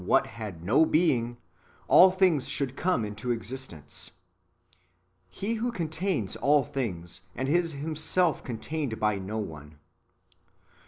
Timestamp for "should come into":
2.49-3.29